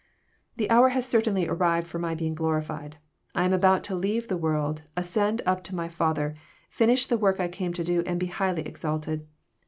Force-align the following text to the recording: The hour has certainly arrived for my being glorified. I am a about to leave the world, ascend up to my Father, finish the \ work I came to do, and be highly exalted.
The 0.57 0.67
hour 0.71 0.89
has 0.89 1.05
certainly 1.07 1.47
arrived 1.47 1.85
for 1.85 1.99
my 1.99 2.15
being 2.15 2.33
glorified. 2.33 2.97
I 3.35 3.45
am 3.45 3.53
a 3.53 3.57
about 3.57 3.83
to 3.83 3.95
leave 3.95 4.29
the 4.29 4.35
world, 4.35 4.81
ascend 4.97 5.43
up 5.45 5.63
to 5.65 5.75
my 5.75 5.89
Father, 5.89 6.33
finish 6.71 7.05
the 7.05 7.17
\ 7.17 7.17
work 7.19 7.39
I 7.39 7.47
came 7.47 7.71
to 7.73 7.83
do, 7.83 8.01
and 8.07 8.19
be 8.19 8.25
highly 8.25 8.63
exalted. 8.63 9.27